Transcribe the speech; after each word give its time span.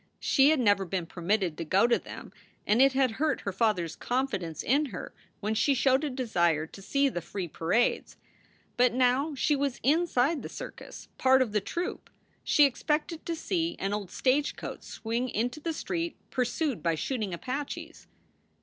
She 0.19 0.49
had 0.49 0.59
never 0.59 0.83
been 0.83 1.05
permitted 1.05 1.55
to 1.59 1.63
go 1.63 1.85
to 1.85 1.99
them, 1.99 2.31
and 2.65 2.81
it 2.81 2.93
had 2.93 3.11
hurt 3.21 3.41
her 3.41 3.51
father 3.51 3.83
s 3.85 3.95
confidence 3.95 4.63
in 4.63 4.85
her 4.85 5.13
when 5.41 5.53
she 5.53 5.75
showed 5.75 6.03
a 6.03 6.09
desire 6.09 6.65
to 6.65 6.81
see 6.81 7.05
SOULS 7.07 7.13
FOR 7.13 7.21
SALE 7.21 7.41
107 7.47 7.47
the 7.47 7.47
free 7.47 7.47
parades. 7.93 8.17
But 8.77 8.93
now 8.95 9.35
she 9.35 9.55
was 9.55 9.79
inside 9.83 10.41
the 10.41 10.49
circus, 10.49 11.07
part 11.19 11.43
of 11.43 11.51
the 11.51 11.61
troupe. 11.61 12.09
She 12.43 12.63
expected 12.65 13.27
to 13.27 13.35
see 13.35 13.75
an 13.77 13.93
old 13.93 14.09
stagecoach 14.09 14.81
swing 14.81 15.29
into 15.29 15.59
the 15.59 15.71
street, 15.71 16.15
pursued 16.31 16.81
by 16.81 16.95
shooting 16.95 17.31
Apaches. 17.31 18.07